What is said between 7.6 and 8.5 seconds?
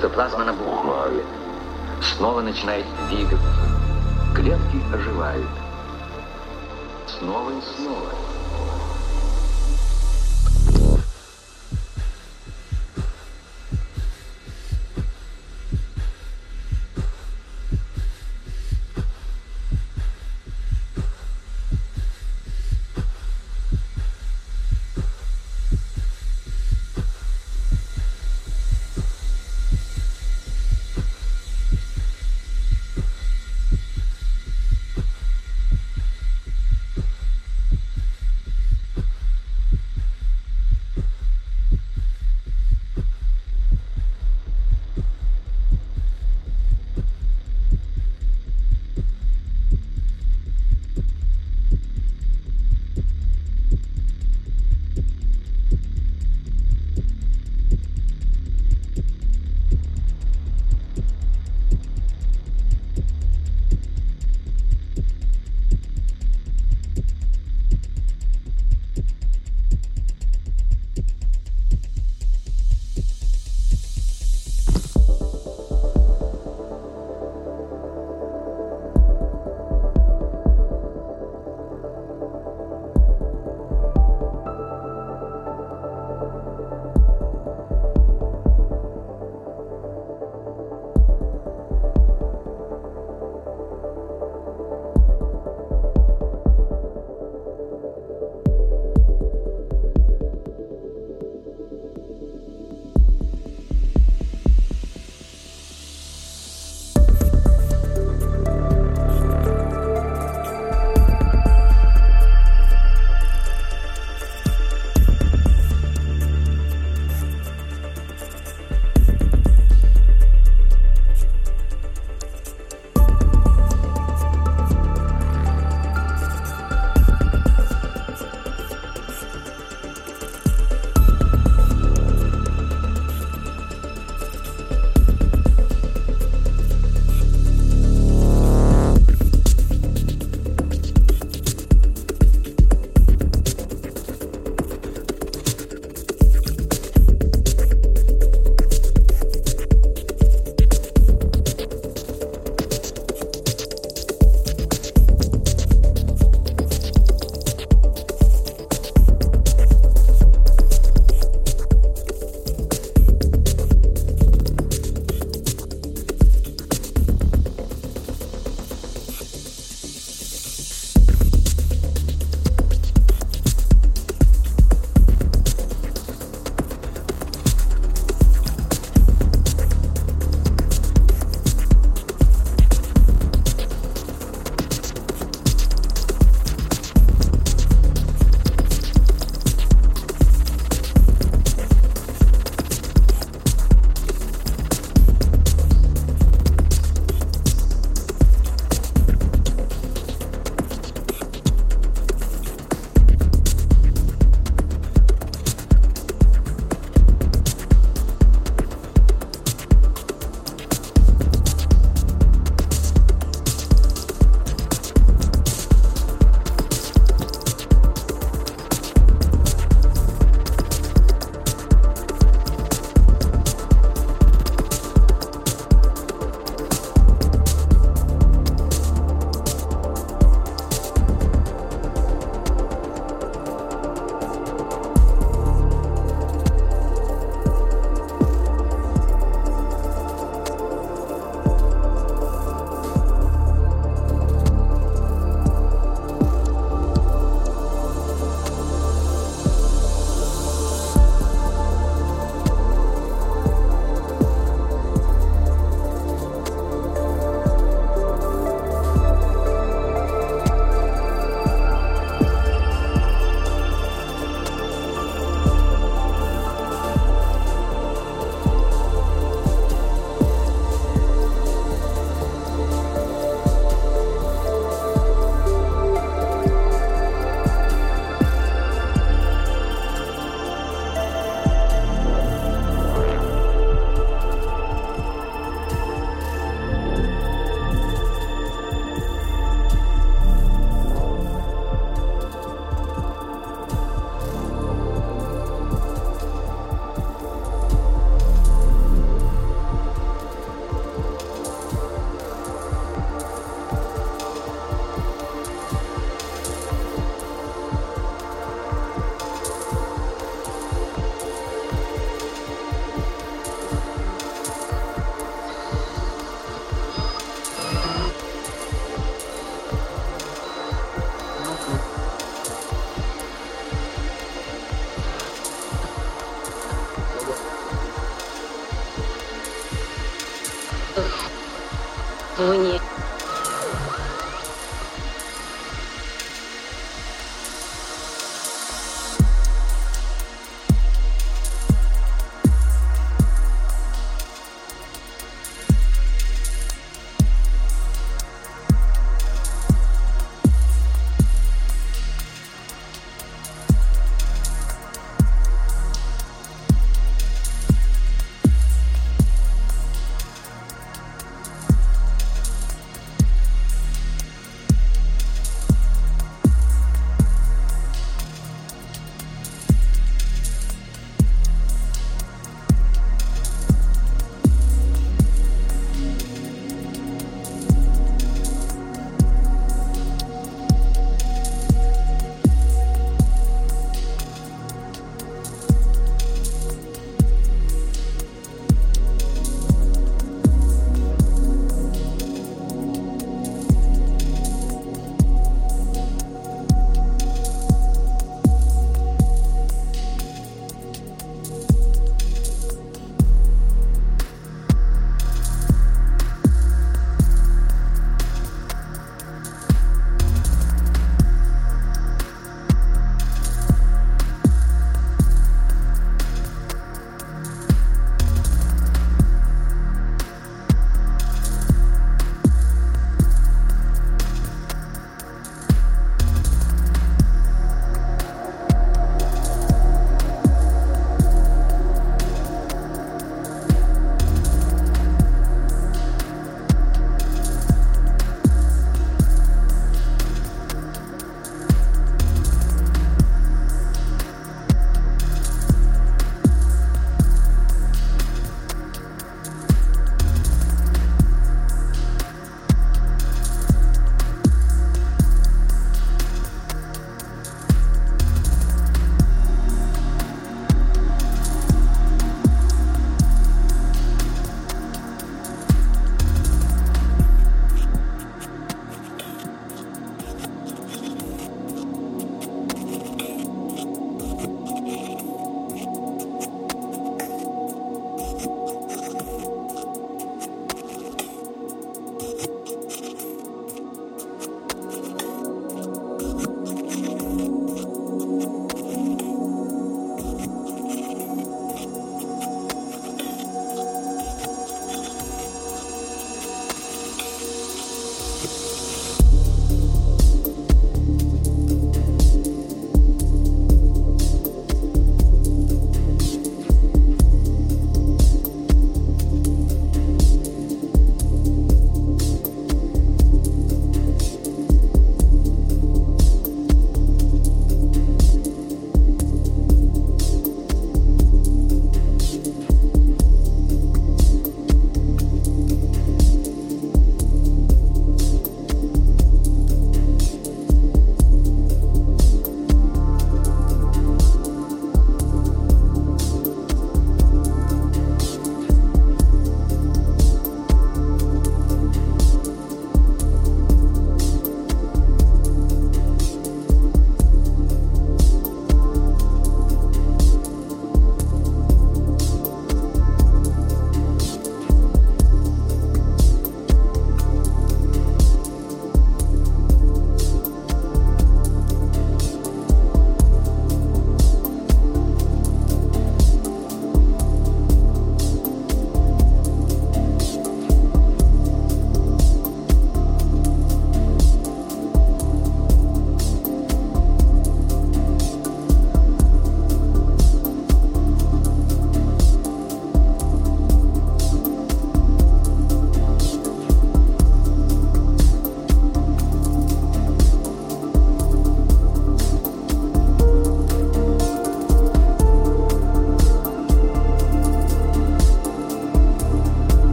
снова.